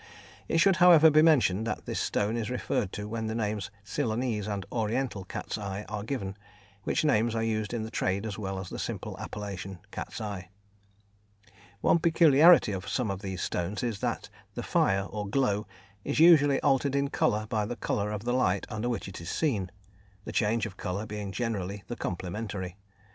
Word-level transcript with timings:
It 0.47 0.57
should, 0.57 0.77
however, 0.77 1.11
be 1.11 1.21
mentioned 1.21 1.67
that 1.67 1.85
this 1.85 1.99
stone 1.99 2.35
is 2.35 2.49
referred 2.49 2.91
to 2.93 3.07
when 3.07 3.27
the 3.27 3.35
names 3.35 3.69
Ceylonese 3.83 4.47
and 4.47 4.65
Oriental 4.71 5.25
cat's 5.25 5.59
eye 5.59 5.85
are 5.87 6.01
given, 6.03 6.35
which 6.85 7.05
names 7.05 7.35
are 7.35 7.43
used 7.43 7.71
in 7.71 7.83
the 7.83 7.91
trade 7.91 8.25
as 8.25 8.35
well 8.35 8.57
as 8.57 8.69
the 8.69 8.79
simple 8.79 9.15
appellation, 9.19 9.77
"cat's 9.91 10.19
eye." 10.19 10.49
One 11.81 11.99
peculiarity 11.99 12.71
of 12.71 12.89
some 12.89 13.11
of 13.11 13.21
these 13.21 13.43
stones 13.43 13.83
is 13.83 13.99
that 13.99 14.27
the 14.55 14.63
"fire" 14.63 15.03
or 15.03 15.27
"glow" 15.27 15.67
is 16.03 16.19
usually 16.19 16.59
altered 16.61 16.95
in 16.95 17.11
colour 17.11 17.45
by 17.47 17.67
the 17.67 17.75
colour 17.75 18.11
of 18.11 18.23
the 18.23 18.33
light 18.33 18.65
under 18.69 18.89
which 18.89 19.07
it 19.07 19.21
is 19.21 19.29
seen, 19.29 19.69
the 20.25 20.31
change 20.31 20.65
of 20.65 20.77
colour 20.77 21.05
being 21.05 21.31
generally 21.31 21.83
the 21.85 21.95
complementary. 21.95 22.75